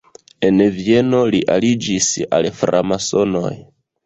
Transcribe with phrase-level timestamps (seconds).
[0.47, 2.09] En Vieno li aliĝis
[2.39, 3.55] al framasonoj.